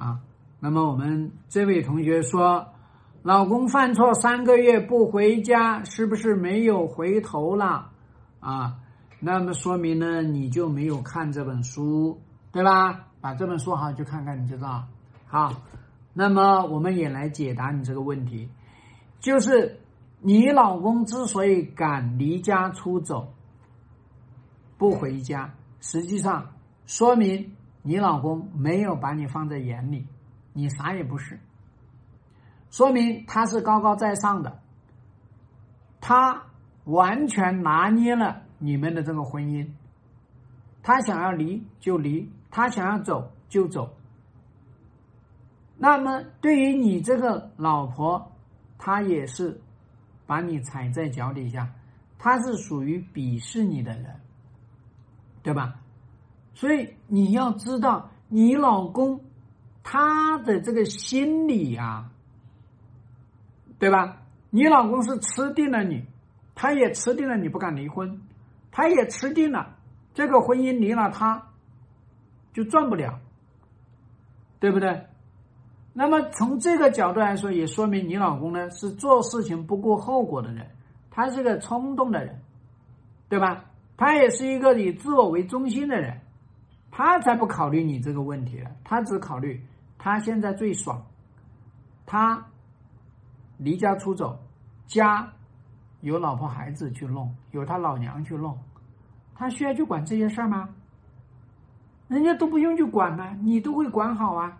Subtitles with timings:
[0.00, 0.20] 啊。
[0.58, 2.66] 那么我们这位同学说，
[3.22, 7.90] 老公犯错三个月不回家，是不是没有回头了
[8.40, 8.76] 啊？
[9.20, 12.18] 那么说明呢，你就没有看这本书，
[12.52, 13.08] 对吧？
[13.20, 14.84] 把这本书好去看看，你就知道。
[15.26, 15.62] 好，
[16.14, 18.48] 那么我们也来解答你这个问题，
[19.20, 19.78] 就是
[20.20, 23.34] 你老公之所以敢离家出走，
[24.78, 26.46] 不回家，实际上
[26.86, 27.52] 说明
[27.82, 30.06] 你老公没有把你放在眼里，
[30.52, 31.40] 你啥也不是，
[32.70, 34.60] 说明他是高高在上的，
[36.00, 36.42] 他
[36.84, 39.68] 完全拿捏了你们的这个婚姻，
[40.82, 43.96] 他想要离就离，他想要走就走。
[45.82, 48.30] 那么，对于你这个老婆，
[48.76, 49.58] 她也是
[50.26, 51.72] 把你踩在脚底下，
[52.18, 54.20] 她是属于鄙视你的人，
[55.42, 55.80] 对吧？
[56.60, 59.18] 所以你要知道，你老公
[59.82, 62.10] 他的这个心理啊，
[63.78, 64.18] 对吧？
[64.50, 66.04] 你老公是吃定了你，
[66.54, 68.20] 他也吃定了你不敢离婚，
[68.70, 69.74] 他也吃定了
[70.12, 71.48] 这个婚姻离了他
[72.52, 73.18] 就赚不了，
[74.58, 75.06] 对不对？
[75.94, 80.66] 那么从这个角度来说，也说明你老公呢是做事情不顾后果的人，
[81.10, 82.38] 他是个冲动的人，
[83.30, 83.64] 对吧？
[83.96, 86.20] 他也是一个以自我为中心的人，
[87.02, 89.58] 他才不考虑你这个问题了，他只考虑
[89.96, 91.02] 他现在最爽，
[92.04, 92.44] 他
[93.56, 94.38] 离家出走，
[94.86, 95.26] 家
[96.02, 98.58] 有老婆孩子去弄，有他老娘去弄，
[99.34, 100.68] 他需要去管这些事儿吗？
[102.06, 103.34] 人家都不用去管吗？
[103.40, 104.58] 你都会管好啊。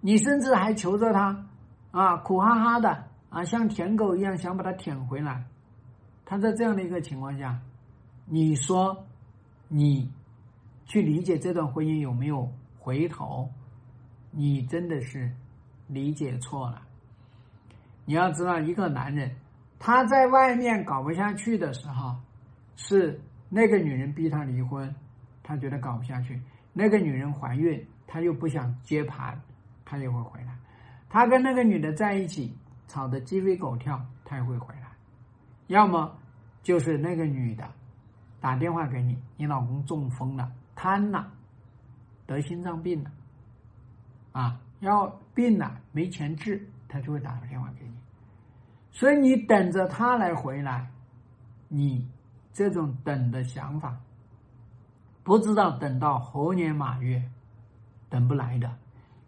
[0.00, 1.44] 你甚至还求着他，
[1.90, 5.44] 啊，苦哈哈的啊，像舔狗一样想把他舔回来。
[6.24, 7.58] 他在这样的一个情况下，
[8.24, 9.04] 你说
[9.66, 10.08] 你
[10.86, 13.50] 去理解这段婚姻有没有回头？
[14.30, 15.30] 你真的是
[15.86, 16.82] 理解错了。
[18.04, 19.30] 你要知道，一个男人
[19.78, 22.16] 他在外面搞不下去的时候，
[22.76, 24.94] 是那个女人逼他离婚，
[25.42, 26.34] 他觉得搞不下去；
[26.72, 29.40] 那个女人怀孕，他又不想接盘。
[29.84, 30.56] 他也会回来，
[31.10, 32.56] 他跟那个女的在一起
[32.88, 34.88] 吵得鸡飞狗跳，他也会回来。
[35.66, 36.16] 要么
[36.62, 37.68] 就是那个女的
[38.40, 40.50] 打电话给你，你老公中风了，
[40.82, 41.32] 瘫了，
[42.26, 43.12] 得心脏病了，
[44.32, 47.94] 啊，要病了没钱治，他就会打个电话给你。
[48.90, 50.90] 所以你等着他来回来，
[51.68, 52.10] 你
[52.52, 53.96] 这种等的想法，
[55.22, 57.30] 不知道等到猴年马月，
[58.10, 58.76] 等不来的。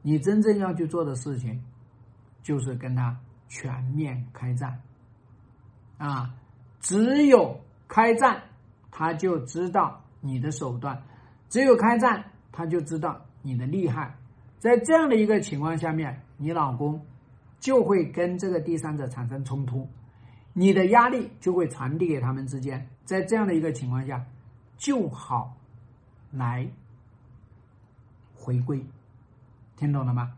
[0.00, 1.62] 你真正要去做的事情，
[2.42, 3.14] 就是跟他
[3.48, 4.80] 全面开战，
[5.98, 6.34] 啊，
[6.80, 8.42] 只有开战，
[8.90, 10.96] 他就知道你的手段；
[11.52, 14.16] 只有开战，他就知道你的厉害。
[14.58, 16.98] 在这样的一个情况下面，你老公
[17.60, 19.86] 就会跟这个第三者产生冲突，
[20.54, 22.88] 你的压力就会传递给他们之间。
[23.04, 24.24] 在这样的一个情况下，
[24.78, 25.54] 就好
[26.30, 26.66] 来
[28.34, 28.82] 回归。
[29.76, 30.32] 听懂了吗？